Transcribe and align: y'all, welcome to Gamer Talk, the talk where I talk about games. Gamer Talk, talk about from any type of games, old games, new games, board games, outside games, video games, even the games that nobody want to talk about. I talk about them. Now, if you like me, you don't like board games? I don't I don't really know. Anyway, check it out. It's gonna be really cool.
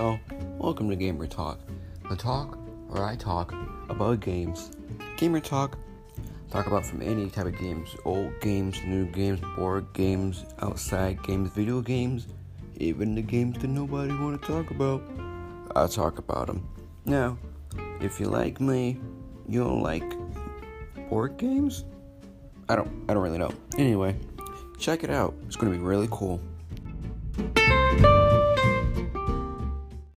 y'all, 0.00 0.18
welcome 0.56 0.88
to 0.88 0.96
Gamer 0.96 1.26
Talk, 1.26 1.60
the 2.08 2.16
talk 2.16 2.56
where 2.88 3.04
I 3.04 3.16
talk 3.16 3.52
about 3.90 4.20
games. 4.20 4.70
Gamer 5.18 5.40
Talk, 5.40 5.76
talk 6.50 6.66
about 6.66 6.86
from 6.86 7.02
any 7.02 7.28
type 7.28 7.44
of 7.44 7.58
games, 7.58 7.94
old 8.06 8.32
games, 8.40 8.82
new 8.86 9.04
games, 9.04 9.40
board 9.58 9.92
games, 9.92 10.46
outside 10.62 11.22
games, 11.22 11.50
video 11.50 11.82
games, 11.82 12.28
even 12.78 13.14
the 13.14 13.20
games 13.20 13.58
that 13.58 13.68
nobody 13.68 14.14
want 14.14 14.40
to 14.40 14.48
talk 14.48 14.70
about. 14.70 15.02
I 15.76 15.86
talk 15.86 16.16
about 16.16 16.46
them. 16.46 16.66
Now, 17.04 17.36
if 18.00 18.18
you 18.18 18.24
like 18.24 18.58
me, 18.58 18.98
you 19.46 19.62
don't 19.62 19.82
like 19.82 20.14
board 21.10 21.36
games? 21.36 21.84
I 22.70 22.76
don't 22.76 23.04
I 23.06 23.12
don't 23.12 23.22
really 23.22 23.36
know. 23.36 23.52
Anyway, 23.76 24.16
check 24.78 25.04
it 25.04 25.10
out. 25.10 25.34
It's 25.46 25.56
gonna 25.56 25.72
be 25.72 25.78
really 25.78 26.08
cool. 26.10 26.40